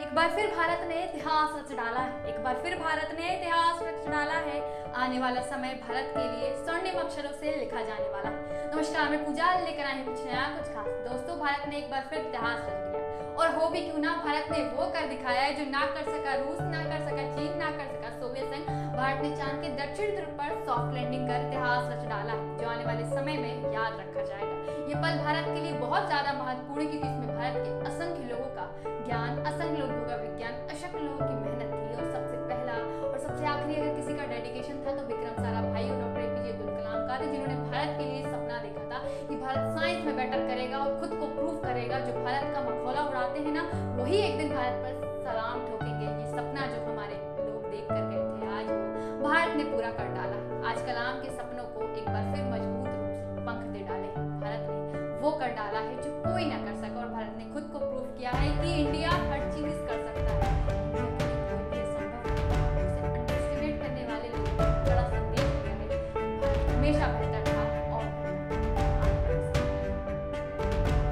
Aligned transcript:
एक 0.00 0.14
बार 0.14 0.30
फिर 0.30 0.46
भारत 0.50 0.84
ने 0.88 1.02
इतिहास 1.04 1.50
रच 1.56 1.72
डाला 1.78 2.00
है। 2.00 2.28
एक 2.28 2.38
बार 2.44 2.60
फिर 2.62 2.74
भारत 2.74 3.10
ने 3.18 3.26
इतिहास 3.32 3.82
रच 3.82 4.06
डाला 4.08 4.38
है। 4.46 4.60
आने 4.96 5.18
वाला 5.18 5.40
समय 5.40 5.74
भारत 5.82 6.12
के 6.16 6.24
लिए 6.30 6.52
स्वर्णिम 6.54 6.98
अक्षरों 7.00 7.32
से 7.32 7.54
लिखा 7.56 7.82
जाने 7.82 8.08
वाला 8.08 8.28
है। 8.28 8.70
नमस्कार, 8.74 9.08
मैं 9.10 9.24
पूजा 9.24 9.52
लेकर 9.60 9.84
आई 9.84 10.02
कुछ 10.04 10.24
नया 10.24 10.46
कुछ 10.56 10.72
खास। 10.74 10.86
दोस्तों, 11.08 11.38
भारत 11.38 11.68
ने 11.68 11.76
एक 11.78 11.90
बार 11.90 12.06
फिर 12.10 12.18
इतिहास 12.18 12.58
रच 12.60 12.80
दिया। 12.86 13.34
और 13.40 13.54
हो 13.56 13.68
भी 13.68 13.80
क्यों 13.80 13.98
ना 13.98 14.16
भारत 14.24 14.50
ने 14.52 14.62
वो 14.70 14.86
कर 14.94 15.08
दिखाया 15.08 15.42
है 15.42 15.52
जो 15.54 15.70
ना 15.70 15.84
कर 15.94 16.08
सका 16.08 16.34
रूस, 16.34 16.60
ना 16.70 16.82
कर 16.84 17.04
सका 17.04 17.28
चीन, 17.36 17.52
ना 17.58 17.70
कर 17.70 17.86
सका 17.92 18.10
सोवियत 18.20 18.54
संघ। 18.54 18.96
भारत 18.96 19.22
ने 19.22 19.36
चाँद 19.36 19.62
के 19.62 19.68
दक्षिण 19.76 20.16
ध्रुव 20.16 20.32
पर 20.40 20.64
सॉफ्ट 20.64 20.94
लैंडिंग 20.94 21.28
कर 21.28 21.46
इतिहास 21.46 21.92
रच 21.92 22.08
डाला 22.08 22.32
है, 22.32 22.58
जो 22.58 22.68
आने 22.68 22.84
वाले 22.84 23.04
समय 23.10 23.36
में 23.36 23.72
याद 23.72 24.00
रखा 24.00 24.24
जाएगा। 24.24 24.56
ये 24.90 24.94
पल 24.96 25.22
भारत 25.24 25.44
के 25.54 25.60
लिए 25.60 25.72
बहुत 25.78 26.06
ज़्यादा 26.06 26.32
महत्वपूर्ण 26.32 26.79
का 29.10 29.16
ज्ञान 29.16 29.38
असंख्य 29.50 29.76
लोगों 29.76 30.02
का 30.08 30.16
विज्ञान 30.16 30.54
असंख्य 30.72 31.00
लोगों 31.00 31.26
की 31.28 31.34
मेहनत 31.44 31.70
थी 31.72 31.94
और 31.94 32.06
सबसे 32.12 32.36
पहला 32.50 32.74
और 33.06 33.18
सबसे 33.18 33.46
आखिरी 33.52 33.74
अगर 33.74 33.94
किसी 33.94 34.14
का 34.18 34.26
डेडिकेशन 34.32 34.76
था 34.84 34.94
तो 34.96 35.02
विक्रम 35.06 35.34
सारा 35.38 35.62
भाई 35.62 35.88
और 35.90 35.96
डॉक्टर 36.02 36.20
एपीजे 36.20 36.52
अब्दुल 36.52 36.70
कलाम 36.76 37.00
का 37.08 37.16
थे, 37.20 37.26
जिन्होंने 37.32 37.56
भारत 37.70 37.90
के 37.98 38.04
लिए 38.10 38.22
सपना 38.24 38.58
देखा 38.66 38.84
था 38.90 38.98
कि 39.28 39.36
भारत 39.36 39.64
साइंस 39.78 40.04
में 40.04 40.14
बेटर 40.16 40.46
करेगा 40.50 40.78
और 40.78 40.90
खुद 41.00 41.18
को 41.20 41.26
प्रूव 41.34 41.56
करेगा। 41.64 41.98
जो 42.06 42.12
भारत 42.24 42.54
का 42.54 42.60
मखौला 42.68 43.02
उड़ाते 43.10 43.38
हैं 43.40 43.54
ना, 43.58 43.64
वही 43.98 44.20
एक 44.20 44.38
दिन 44.38 44.54
भारत 44.54 44.76
पर 44.84 44.92
सलाम 45.26 45.66
ठोकेंगे। 45.66 46.06
ये 46.06 46.26
सपना 46.30 46.66
जो 46.74 46.80
हमारे 46.84 47.18
लोग 47.48 47.70
देख 47.70 47.88
कर 47.88 48.02
गए 48.10 48.22
थे, 48.30 48.42
आज 48.58 48.66
वो 48.70 49.28
भारत 49.28 49.56
ने 49.56 49.64
पूरा 49.74 49.90
कर 49.98 50.14
डाला। 50.14 50.38
आज 50.70 50.82
कलाम 50.86 51.20
के 51.22 51.36
सपनों 51.36 51.66
को 51.74 51.90
एक 51.92 52.06
बार 52.06 52.34
फिर 52.34 52.44
मज़बूत 52.54 52.88
पंख 53.46 53.62
दे 53.74 53.80
डाले 53.90 54.08
भारत 54.44 54.62
ने 54.70 54.78
वो 55.20 55.30
कर 55.40 55.50
डाला 55.56 55.80
है 55.80 55.94
जो 56.02 56.10
कोई 56.22 56.44
ना 56.46 56.58
कर 56.64 56.74
सका 56.82 57.00
और 57.00 57.08
भारत 57.08 57.34
ने 57.38 57.44
खुद 57.54 57.64
को 57.72 57.78
प्रूव 57.78 58.04
किया 58.18 58.30
है 58.32 58.50
कि 58.58 58.89
हमेशा 66.90 67.06
बेहतर 67.18 67.39